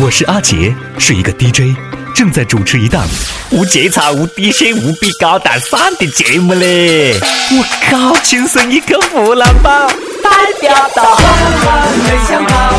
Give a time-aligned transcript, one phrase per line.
[0.00, 1.76] 我是阿杰，是一个 DJ，
[2.14, 3.04] 正在主持一档
[3.50, 7.18] 无节操、无底线、无比高大上的节目嘞！
[7.50, 9.88] 我靠，亲生一个湖南宝，
[10.22, 10.30] 代
[10.60, 12.74] 表到很想跑。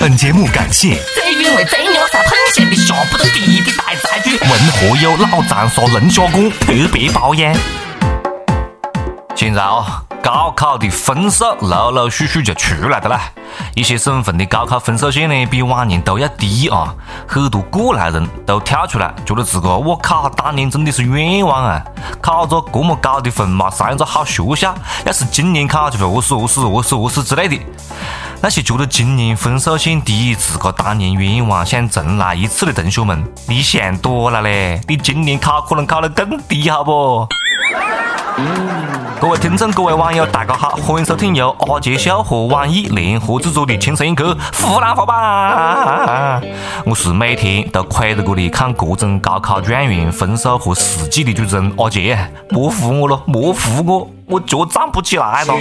[0.00, 7.56] 本节目感谢最原味、最牛杂、喷咸的下不得地的大菜具，文和友老长沙龙虾锅特别包烟。
[9.36, 10.02] 现在啊。
[10.22, 13.22] 高考的分数陆陆续续就出来的啦，
[13.74, 16.94] 一些省份的高考分数线呢比往年都要低啊，
[17.26, 21.82] 很多过来人都跳出来，觉得自个我靠，当年真的是冤枉啊！
[22.20, 24.72] 考着这么高的分嘛，上一个好学校，
[25.04, 27.60] 要是今年考就会饿死饿死饿死饿死之类的。
[28.44, 37.28] 那些觉得今年分数线低，自个当年冤枉，想重来一次的同学们，你想多了嘞，你今年考可能考得更低，好不？
[39.20, 46.42] 各位听众，各位网友，大家好，欢迎收听由阿杰秀和网易联合制作的《轻松一刻湖南话版》。
[46.84, 52.18] 我是每天都跪在这里看各种高考状元分数和事迹的主持人阿杰，
[52.50, 55.54] 莫扶我了，莫扶我，我脚站不起来了。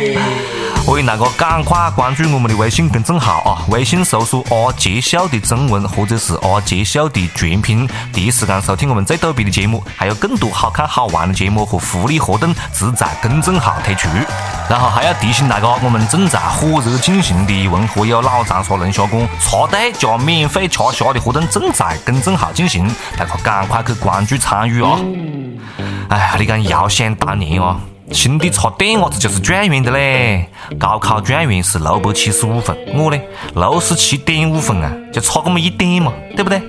[0.84, 3.64] 欢迎大家赶快关注我们的微信公众号啊！
[3.70, 14.10] 微信搜索“阿杰秀”的中文或者是“阿杰秀”的全拼，第一时间收听我们最逗逼的节目，还有更多好看好玩的节目和福利活动，只在公众号推出。
[14.70, 25.00] 然后还要提醒大家，我们正在火热进行的文和友老长沙龙虾馆插队加免费吃虾的活动正在公众号进行，大家赶快去关注参与啊！
[26.10, 27.80] 哎呀，你讲遥想当年啊！
[28.14, 30.45] 兄弟差点伢子就是状元的嘞！
[30.78, 33.20] 高考状元是六百七十五分，我呢
[33.56, 36.62] 六十七点五分啊，就差这么一点嘛，对不对？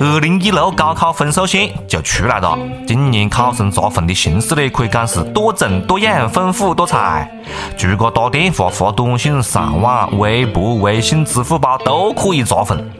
[0.00, 7.30] 二零一六高考分数线就出来了，今年考生查分的形式呢，可以讲是多种多样、丰富多彩。
[7.76, 12.90] 除个打电话、发短信、上网、微博、微信、支付宝都可以查分。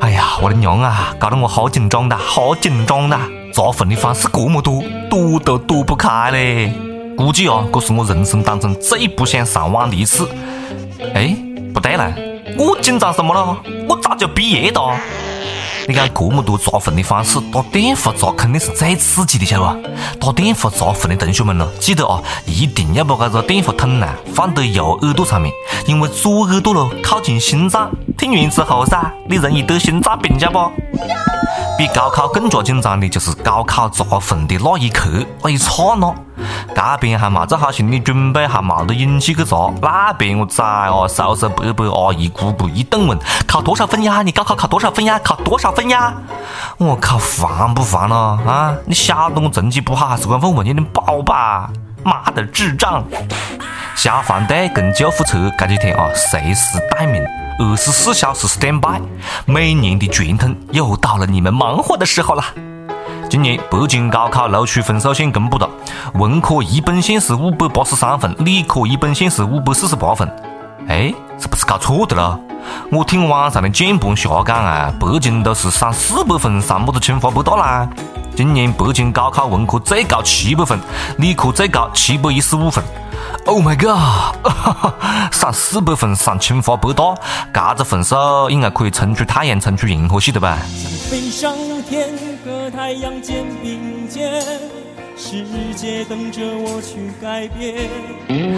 [0.00, 3.18] 哎呀，我的娘啊，搞得我好紧张的，好紧张的！
[3.52, 6.72] 查分的方式这么多，躲都躲不开嘞。
[7.20, 10.26] 估计啊，这是我人生当中最不想上网的一次。
[11.14, 11.36] 哎，
[11.74, 12.10] 不对了，
[12.56, 13.58] 我紧张什么了？
[13.86, 14.98] 我早就毕业了。
[15.86, 19.76] 你看这么多扎分的方式，打电话扎肯定是最刺激的，晓得吧？
[20.18, 25.52] 打电话扎分的同学们呢，记得啊，一定要把这个电话筒呢放在右耳朵上面，
[25.86, 30.72] 因为左耳朵咯靠近心脏，听完之后噻，你容易得心脏病，晓得不？
[31.80, 35.08] 比高考更加紧张的就是高考扎分的那一刻，
[35.42, 36.14] 那一刹那。
[36.74, 39.72] 这边还没做好心理准备，还没得勇气去查。
[39.80, 44.20] 那边我崽啊，叔叔伯伯、阿姨姑姑一顿问：考多少分呀？
[44.20, 45.18] 你高考考多少分呀？
[45.24, 46.12] 考多少分呀？
[46.76, 48.14] 我靠，烦不烦了
[48.46, 48.74] 啊？
[48.84, 51.70] 你晓得我成绩不好，还是问问问有点宝吧？
[52.02, 53.02] 妈的，智障！
[53.96, 57.24] 消防队跟救护车这几天啊，随时待命，
[57.60, 58.98] 二十四小时 stand by。
[59.44, 62.42] 每年的传统又到了你们忙活的时候了。
[63.28, 65.68] 今年北京高考录取分数线公布了，
[66.14, 70.26] 文科一本线是五百八十三分，理科一本线是五百四十八分。
[70.88, 72.40] 哎，是不是搞错的了？
[72.90, 77.86] 我听网上的键盘侠讲啊，北京都是上四百分上么子清华北大啦。
[78.36, 80.78] 今年北京高考文科最高七百分，
[81.18, 82.82] 理科最高七百一十五分。
[83.46, 84.36] Oh my god！
[85.32, 87.14] 上四百分上清华北大，
[87.52, 88.16] 这个分数
[88.48, 90.58] 应该可以冲出太阳，冲出银河系的吧？
[92.72, 94.42] 太阳肩并肩，
[95.20, 95.44] 世
[95.76, 97.90] 界等着我去改变。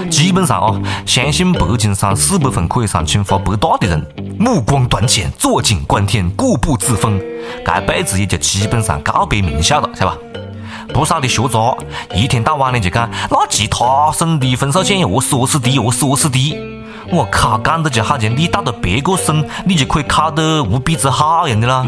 [0.09, 4.07] 基本上啊，相信北京三四百分可以上清华北大的人，
[4.39, 7.21] 目光短浅，坐井观天，固步自封，
[7.67, 10.17] 这辈子也就基本上告别名校了，是吧？
[10.95, 11.77] 不少的学渣
[12.15, 16.57] 一天到晚的就讲，那其他省的分数线饿死饿死低，何是何是低。
[17.11, 21.85] 我靠，讲的就好像你到了别个省，你就可以考得无比之好样的啦。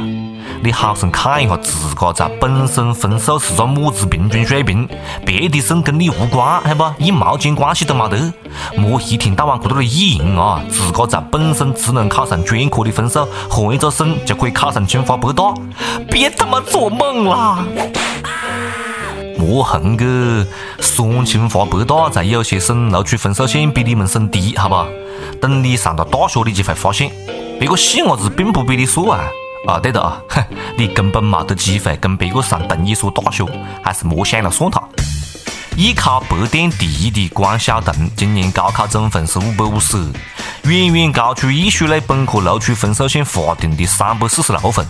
[0.62, 4.88] 你好生看一下自个在本省分数是个么子平均水平，
[5.24, 7.02] 别的省跟你无关，好不？
[7.02, 8.32] 一毛钱关系都没得。
[8.76, 10.60] 莫一天到晚搁这里意淫啊！
[10.70, 15.54] 自个在本省只能考上专科的分数，换一个省就可以考上清华北大，
[16.10, 17.64] 别他妈做梦啦！
[19.38, 20.46] 莫横个，
[20.80, 24.86] 双清华北大在有些省录取分数线比你们省低，好吧？
[25.44, 27.12] 等你上了大学，你就会发现，
[27.60, 29.26] 别个细伢子并不比你硕啊！
[29.68, 30.42] 啊，对的啊，哼
[30.78, 33.44] 你根本没得机会跟别个上同一所大学，
[33.82, 34.82] 还是莫想了算他。
[35.76, 44.86] 艺考北电第一的关晓彤，今年高考总分是五百五十二，远远高出艺术类本科录取分数线划定的三百四十六分。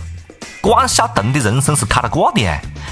[0.65, 2.41] 关晓彤的人生是开了挂的！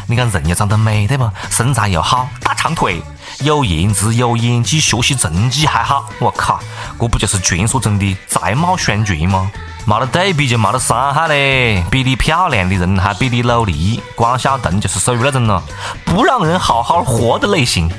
[0.06, 1.28] 你看人又长得美对不？
[1.50, 3.02] 身材又好，大长腿，
[3.40, 6.06] 有颜值，有演技，学习成绩还好。
[6.20, 6.60] 我靠，
[7.00, 9.52] 这不就是传说中的才貌双全吗？
[9.86, 11.84] 没得对比就没得伤害嘞！
[11.90, 15.64] 比你漂亮的人还比你努力，关晓彤就是属于那种了
[16.06, 17.92] 不让人好好活的类型。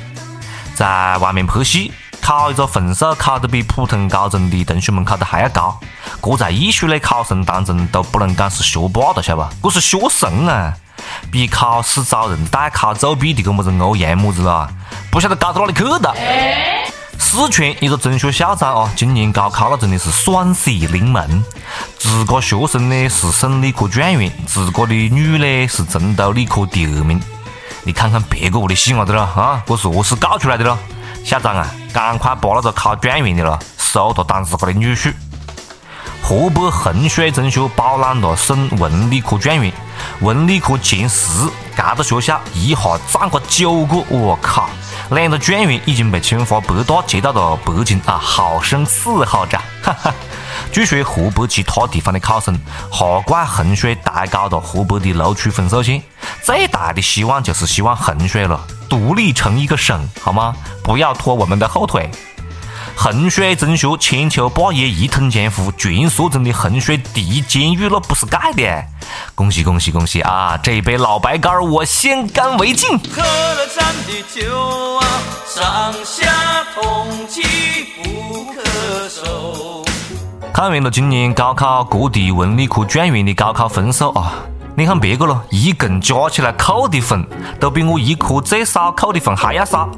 [0.77, 1.93] 在外面拍戏，
[2.25, 5.79] 考一个分数考得比普通高中的同学们考得还要高。
[6.23, 9.51] 这在艺术类考生当中都不能讲是学霸了，晓得吧？
[9.63, 10.73] 这是学神啊！
[11.31, 14.67] 比考试找人代考作弊的个么子欧阳么子了，
[15.11, 16.15] 不晓得搞到哪里去了。
[17.19, 21.45] 四川一个中学校长啊，今年高考那真的是双喜临门，
[21.99, 27.21] 自个学生呢是省理科状元，自个的女呢是成都理科第二名。
[27.83, 30.79] 你看看别个屋的细伢子了啊，这是何是搞出来的了？
[31.25, 35.13] 校长啊，赶快把那个考状元的了收到当自个的女婿。
[36.23, 39.73] 河北衡水中学包揽了省文理科状元，
[40.21, 44.69] 文理科前十，这个学校一下占个九个，我靠！
[45.11, 49.59] 两个状元已经被清华北大接到了北京啊，好生伺候着。
[49.83, 50.15] 哈哈，
[50.73, 52.59] 据说河北其他地方的考生
[52.91, 56.03] 哈怪衡水抬高了河北的录取分数线，
[56.43, 60.55] 最大的希望就是希望衡水了独立成一个省，好吗？
[60.83, 62.11] 不要拖我们的后腿。
[62.97, 68.85] 衡水中学千秋霸业一统江湖，传说中的衡水第一监狱那不是盖的，
[69.35, 70.57] 恭喜恭喜恭喜啊！
[70.63, 72.97] 这一杯老白干我先干为敬。
[72.99, 75.07] 喝了咱的酒啊，
[75.45, 77.43] 上下同气
[78.03, 79.85] 不可收。
[80.53, 84.35] 看完了今年高考各地文理科状元的高考分数啊，
[84.77, 87.25] 你看别个咯，一共加起来扣的分
[87.61, 89.89] 都比我一科最少扣的分还要少。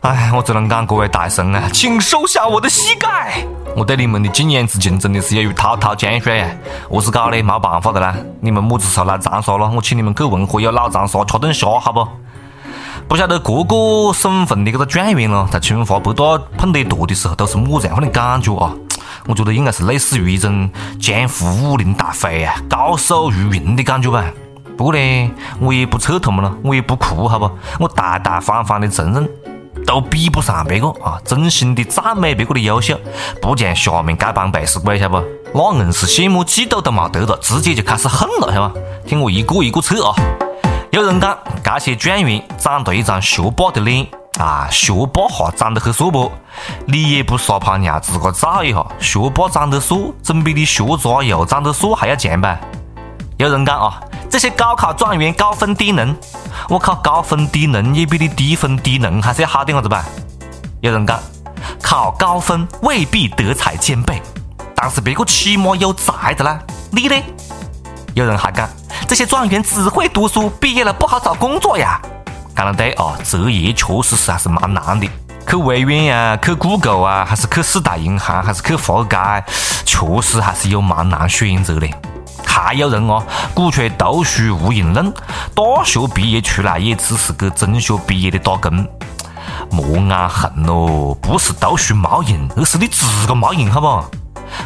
[0.00, 3.44] 哎，我只能讲各位大神啊，请收下我的膝盖！
[3.76, 6.50] 我对你们的敬仰之情真的是有如滔滔江水啊！
[6.90, 7.42] 何是搞嘞？
[7.42, 8.12] 没办法的啦！
[8.40, 9.70] 你们么子时候来长沙咯？
[9.72, 12.06] 我请你们去文和友老长沙吃顿虾，好不？
[13.06, 16.24] 不晓得各个省份的这个状元咯，在清华北大
[16.56, 18.72] 碰得多的时候都是么子样的感觉啊？
[19.26, 20.70] 我觉得应该是类似于一种
[21.00, 24.24] 江湖武林大会啊，高手如云的感觉吧。
[24.76, 25.30] 不过呢，
[25.60, 27.50] 我也不扯他们了，我也不哭，好不？
[27.80, 29.28] 我大大方方的承认。
[29.86, 31.18] 都比不上别个啊！
[31.24, 32.98] 真心的赞美别个的优秀，
[33.40, 35.26] 不像下面该帮背死鬼，晓得不？
[35.54, 38.78] 那硬是羡慕嫉妒都冇得了，直接就开始恨了，晓不？
[39.06, 40.14] 听我一个一个扯啊！
[40.90, 44.06] 有人讲这些状元长得一张学霸的脸
[44.38, 46.30] 啊，学霸哈长得很帅不？
[46.86, 52.56] 你也不撒泡尿自个照一下，学霸长得帅，总比你学渣又长得帅还要强吧？
[53.36, 54.00] 有人讲啊，
[54.30, 56.16] 这些高考状元高分低能。
[56.68, 60.04] 我靠，高分低能也比你低分低能还是要好点子吧？
[60.80, 61.18] 有人讲，
[61.82, 64.22] 考高分未必德才兼备，
[64.74, 66.60] 但是别个起码有才的啦。
[66.92, 67.16] 你呢？
[68.14, 68.68] 有人还讲，
[69.08, 72.00] 这些状元只会读书，毕业了不好找工作呀。
[72.58, 75.08] 讲得对哦，择业确实是还是蛮难的。
[75.48, 79.44] 去微软呀，去 Google 啊，还是去四大银行，还是去华尔街，
[79.84, 81.88] 确实还是有蛮难选择的。
[82.44, 83.22] 还有人哦，
[83.54, 85.14] 鼓吹读书无用论，
[85.54, 88.84] 大学毕业出来也只是给中学毕业的打工。
[89.70, 94.17] 莫眼恨咯，不是读书没用，而是你自个没用，好不？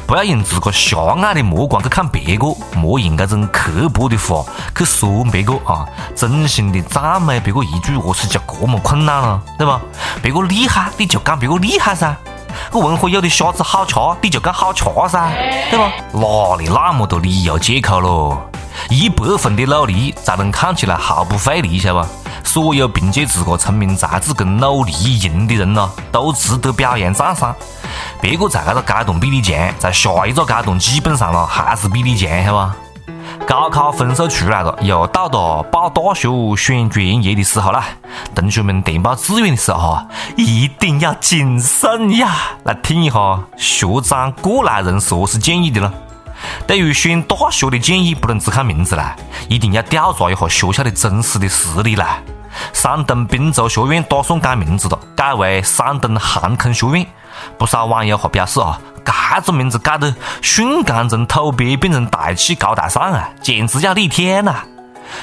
[0.06, 2.46] 不要用自个狭隘的目光去看别个，
[2.76, 4.44] 莫用这种刻薄的话
[4.76, 5.86] 去说别个啊！
[6.14, 9.80] 真心的赞美别个一句，何是就这么困难了，对吧？
[10.22, 12.14] 别个厉害，你就讲别个厉害噻。
[12.70, 15.30] 我文和友的虾子好吃，你就讲好吃噻，
[15.70, 15.92] 对吧？
[16.12, 18.50] 哪里那么多理由借口咯？
[18.90, 22.08] 一百分的努力才能看起来毫不费力，晓得吧？
[22.44, 27.54] 所有凭借自个聪明才智跟努力赢的人呢，都值得表扬赞赏。
[28.20, 32.76] 别个在这个阶段比你强，在下一个阶段基本上了还是比你强，好吧？
[33.46, 37.82] 高考分数出来了，又到了报大学选专业的时候了。
[38.34, 39.98] 同学们填报志愿的时候，
[40.36, 42.32] 一定要谨慎呀！
[42.64, 45.92] 来听一下学长过来人是何是建议的了。
[46.66, 49.16] 对于选大学的建议，不能只看名字啦，
[49.48, 52.18] 一定要调查一下学校的真实的实力啦。
[52.72, 57.06] 山东滨州学院打算改名字了，改为山东航空学院。
[57.58, 58.78] 不少网友还表示啊。
[59.34, 64.56] 这个名字改得瞬间从土鳖变成大气高大上啊，简直要逆天呐！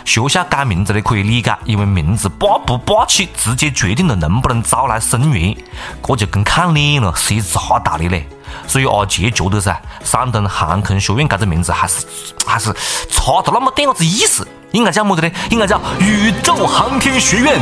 [0.04, 5.56] 学校改名字的可以理解，因为名字霸不霸气，直接决定了能不能招来生源，
[6.02, 8.28] 这就跟看脸了是一啥道理嘞？
[8.68, 12.06] 所以阿杰觉得噻，山东航空学院这个名字还是
[12.46, 12.74] 还是
[13.10, 15.32] 差得那么点子意思，应该叫么子呢？
[15.50, 17.60] 应该叫宇宙航天学院，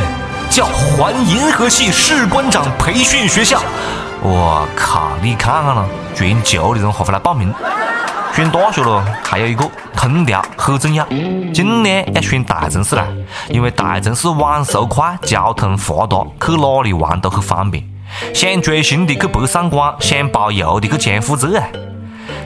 [0.50, 3.60] 叫环银河系士官长培训学校。
[4.20, 5.10] 我靠！
[5.22, 7.54] 你看看了，全球的人还会来报名？
[8.34, 11.04] 选大学了，还有一个空调很重要。
[11.52, 13.06] 尽量要选大城市啦，
[13.48, 17.82] 因为大城市网速快，交通发达，去哪里玩都很方便。
[18.34, 21.66] 想追星的去北上广，想包邮的去江户泽啊。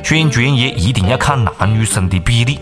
[0.05, 2.59] 选专业一定要看男女生的比例，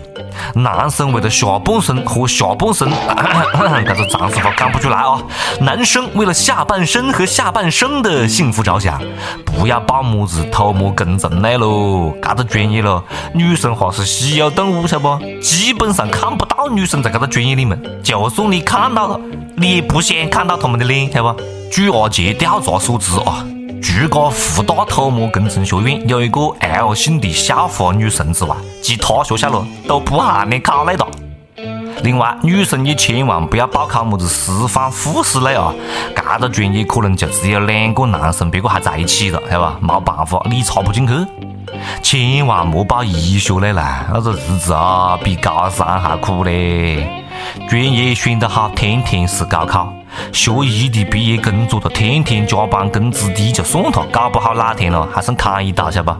[0.53, 2.87] 男生为了下半身和下半身，
[3.83, 5.19] 这个长沙话讲不出来啊。
[5.59, 9.01] 男生为了下半身和下半身的幸福着想，
[9.43, 13.03] 不要报么子土木工程类喽，这个专业咯，
[13.33, 15.41] 女生哈是稀有动物，晓得不？
[15.41, 19.19] 基本上看不到女生在这个专业里面，就算你看到了，
[19.57, 21.60] 你也不想看到他们的脸，晓得不？
[21.71, 23.45] 据阿杰调查所知啊。
[23.81, 31.07] 除个湖大土木工程学院有一个 L 姓的校花女神之外，其他学校咯都不含你考虑的。
[32.03, 35.73] 另外，女生也千万不要报考么子师范、护士类啊，
[36.15, 39.77] 这个专业可能就只有两个男生，别个还在一起了，晓得吧？
[39.81, 41.13] 没办法，你插不进去。
[42.03, 47.20] 千万莫报医学类啦，那个日子啊，比高三还苦嘞。
[47.69, 49.93] 专业选得好，天天是高考。
[50.33, 56.19] 学医的毕业工作都天天加班，工资低就算他，搞不好哪天了还剩砍一刀，晓得不？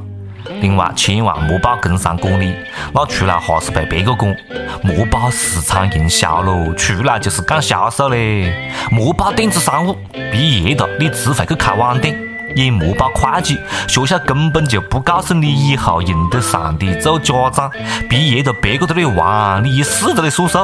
[0.61, 2.53] 另外，千万莫报工商管理，
[2.93, 4.33] 那出来哈是被别个管；
[4.81, 8.51] 莫报市场营销喽，出来就是干销售嘞；
[8.89, 9.95] 莫报电子商务，
[10.31, 12.15] 毕业了你只会去开网店；
[12.55, 17.69] 也莫报会计，学校根本就不告诉你以后用得上的做家长，
[18.09, 20.57] 毕业了别个在那玩，你一死在那里数数。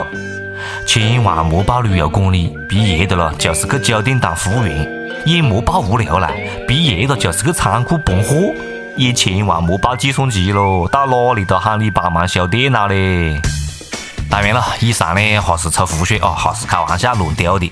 [0.86, 4.86] 千万莫报旅游管理，毕业的了就是去酒店当服务员；
[5.26, 6.30] 也莫报物流啦，
[6.68, 8.54] 毕业了就是去仓库搬货；
[8.96, 13.40] 也千万莫报计算机喽，到哪里都喊你帮忙修电脑嘞。
[14.30, 17.72] 当然了，以上呢还是抽胡水啊，还是开玩笑乱丢的。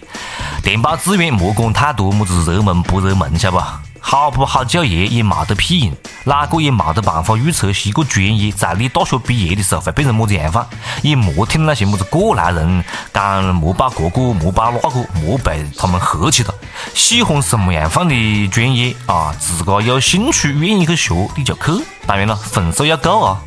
[0.64, 3.85] 填报志愿莫管太多么子热门不热门，晓得不？
[4.08, 10.64] 好不好就业也没得屁用，哪个也没得办法预测一个专业在你大学毕业的时候会变成么子样范，
[11.02, 16.54] 也莫听那些么子过来人讲莫报这个莫报那个，莫被他们黑起了。
[16.94, 19.36] 喜欢什么样范的专业啊？
[19.40, 23.42] 自个有兴趣愿意去学你就去，当然了，分数要够啊。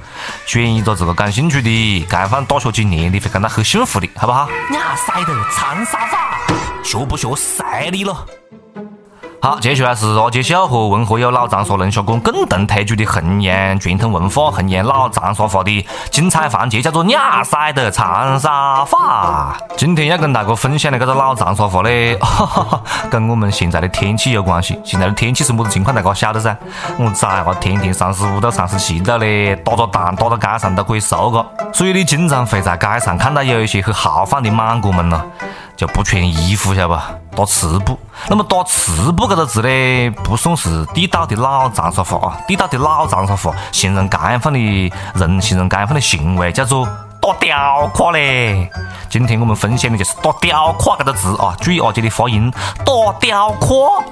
[0.45, 4.49] 选一个自个感兴趣的，该放大学几年你会感到很幸福的，好不好？
[4.75, 6.37] 亚塞的长沙话，
[6.83, 8.27] 学不学随你了。
[9.41, 19.57] 好，接下来是阿杰秀和文和友老长沙龙虾馆共同推出的弘扬传统文化、弘扬老长沙话的精彩环节，叫做“亚塞的长沙话”。
[19.79, 22.19] 今天要跟大家分享的这个老长沙话嘞，
[23.09, 24.77] 跟我们现在的天气有关系。
[24.85, 26.57] 现在的天气是么子情况，大家晓得噻？
[26.99, 31.47] 我在啊，天天三十五度、三十七度嘞，打个蛋打到街上都可以熟个。
[31.73, 35.23] 所以你经常会在街上看到有一些很豪放的满哥们咯。
[35.77, 37.13] 就不穿衣服，晓得吧？
[37.39, 37.97] 打赤膊。
[38.27, 42.41] 那么打赤膊这个字呢，不算是地道的老长沙话啊。
[42.49, 44.59] 地道的老长沙话形容这样范的
[45.15, 46.85] 人，形容这样范的行为，叫做
[47.23, 48.69] 打吊胯嘞。
[49.09, 51.55] 今天我们分享的就是打吊胯这个字啊。
[51.61, 52.53] 注意阿姐的发音，
[52.85, 54.03] 打吊胯。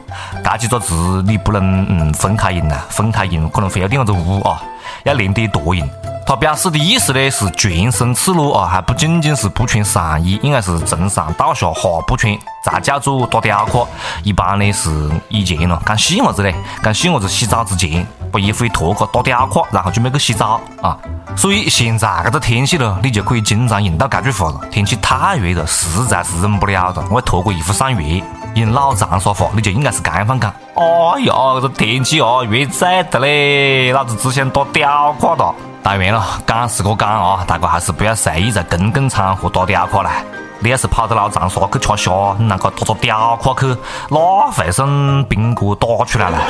[0.44, 0.94] 这几个字
[1.26, 4.62] 你不能嗯分开用呐，分开用可能会有点子污啊，
[5.02, 5.88] 要连点多用。
[6.26, 13.86] 它表示的意思呢是全身赤裸啊，还不仅仅是不穿上衣，应该是从上到下哈不穿，才叫做打吊胯。
[14.24, 14.90] 一般呢是
[15.28, 16.52] 以前咯，讲细伢子嘞，
[16.82, 20.98] 讲细伢子洗澡之前把衣服一脱个打吊胯，然后准备去洗澡啊。
[21.36, 24.60] 所以现在这个天气了，你就可以经常用到这句话了。
[24.68, 28.20] 天气太热了，实在是忍不了了，我要脱个衣服上月。
[28.54, 30.52] 用老长沙话，你就应该是这样讲。
[30.74, 35.54] 哎呀，这个天气啊，热死的嘞，老子只想打吊胯哒。
[35.86, 40.20] 当然了，讲是个讲啊，大家还是不要随意在公共场合打吊胯啦。
[40.58, 43.76] 你要是跑到老长沙去吃虾，你那个打个吊胯去，
[44.10, 46.40] 那会送兵哥打出来了。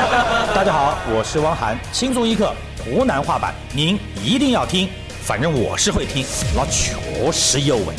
[0.55, 2.51] 大家好，我是汪涵，轻松一刻
[2.83, 4.89] 湖南话版，您一定要听，
[5.21, 6.25] 反正我是会听，
[6.57, 6.95] 那确
[7.31, 7.95] 实有味。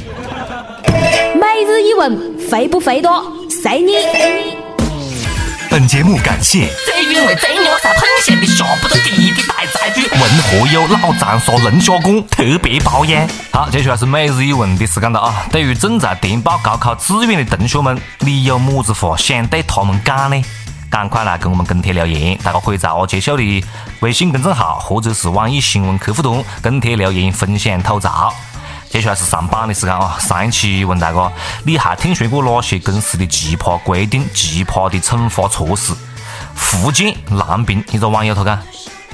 [1.36, 3.24] 每日一问，肥不肥多？
[3.62, 4.67] 随你。
[5.70, 13.28] 本节目感谢最原味、最牛才、喷咸的下不得地的大菜具，文和友老长沙龙虾馆特别包养。
[13.52, 15.46] 好，接下来是每日一问的时间了啊！
[15.52, 20.42] 对于正在填报高考志愿的同学们，你有么子话想对他们讲呢？
[20.90, 22.38] 赶快来跟我们跟帖留言！
[22.44, 23.64] 大家可以在阿杰秀的
[24.00, 28.34] 微信公众号或者是网易新闻客户端跟帖留言分享吐槽。
[28.90, 30.18] 接下来是上榜的时间啊！
[30.20, 31.32] 上一期问大家，
[31.66, 35.94] 你还听说过哪些公司的奇葩规定、奇葩的惩罚措施？
[36.56, 38.60] 福建南平一个网友他讲，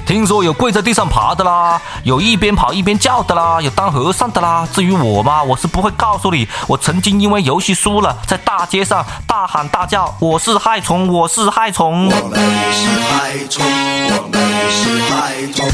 [0.06, 4.66] 听说有跪在地上爬的啦，有一边跑一边叫的啦，有当和尚的啦。
[4.72, 12.08] 至于我嘛，我是不会告诉你，我曾经因为游戏输了，在大街上大喊大叫，我是害虫，我是害虫。
[12.08, 12.38] 我们
[12.72, 15.68] 是害虫，我们是害虫。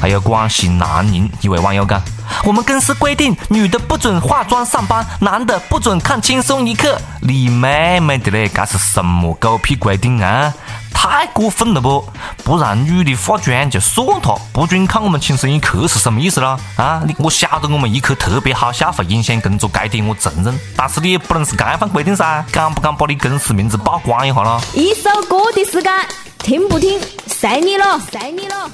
[0.00, 2.00] 还有广西南宁一位网友讲
[2.44, 6.98] ：“我们公司规定，女的不准化妆上班，男的不准看轻松一刻。
[7.20, 10.52] 你妹妹的嘞，这是什么狗屁规定啊？
[10.92, 12.04] 太过分了不？
[12.42, 16.58] 不让女的化妆就算了，不准看我们轻松一刻是什么意思啦？
[16.76, 20.58] 啊，你我晓得我们一刻特别好笑，会影响工作，这点我承认。
[20.74, 24.60] 但是你也不能是这样规定噻，敢不敢把你公司名字曝光一下啦？
[24.72, 25.92] 一首歌的时间，
[26.38, 28.70] 听不听，随你了，随你了。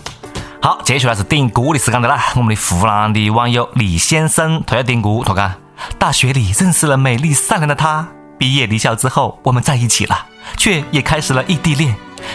[0.65, 2.23] 好，接下来是点歌的时间的啦。
[2.37, 5.53] 我们的湖南的网友李先生他要点歌，他讲：
[5.99, 8.07] 大学里认识了美丽善良的她，
[8.39, 10.25] 毕业离校之后我们在一起了，
[10.57, 11.93] 却也开始了异地恋。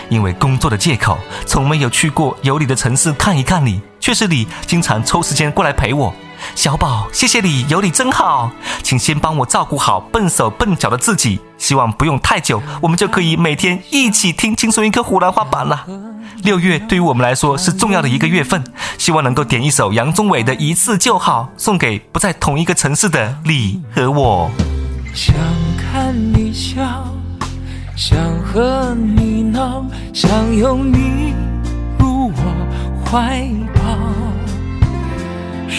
[0.10, 6.14] 因为工作的借口，从没有去过有你的城市看一看你，却是你经常抽时间过来陪我。
[6.58, 8.50] 小宝，谢谢你，有你真好，
[8.82, 11.40] 请先帮我照顾好笨手笨脚的自己。
[11.60, 15.86] 希望不用太久，我们就可以每天一起听轻松一刻湖南话版了。
[16.42, 18.64] 六月对于我们来说是重要的一个月份，
[18.98, 24.50] 希望能够点一首杨宗纬的《一次就好》，送给不在同一个城市的你和我。
[25.14, 25.36] 想
[25.78, 26.82] 看你笑，
[27.96, 31.36] 想和你闹，想拥你
[32.00, 33.67] 入我怀抱。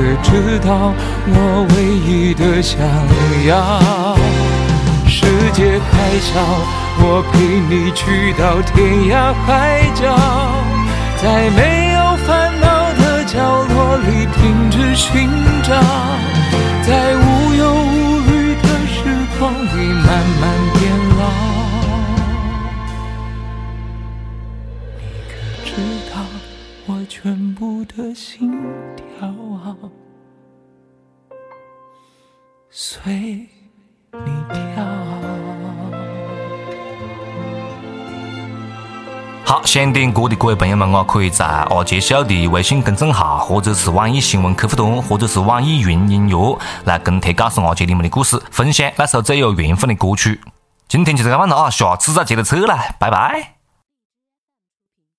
[0.00, 0.94] 可知道
[1.26, 2.80] 我唯一的想
[3.46, 4.16] 要？
[5.06, 6.40] 世界太小，
[7.02, 7.36] 我陪
[7.68, 8.72] 你去到天
[9.12, 9.12] 涯
[9.44, 10.00] 海角，
[11.22, 13.10] 在没有烦恼的。
[13.30, 15.28] 角落里停止寻
[15.62, 15.68] 找，
[16.82, 18.96] 在无忧无虑的时
[19.38, 20.08] 光里慢
[20.40, 20.42] 慢
[20.74, 21.09] 变老
[28.00, 28.50] 的心
[28.96, 29.76] 跳啊，
[32.70, 34.84] 随你跳。
[39.44, 50.40] 好，想点歌的各位朋友们啊，可以在阿杰秀的微信公众号，或者是网易新闻客户端，或者是网易云音乐来跟帖告诉阿杰你们的故事，分享那首最有缘分的歌曲。
[50.88, 53.59] 今天就这样了啊，下次再接着扯了，拜拜。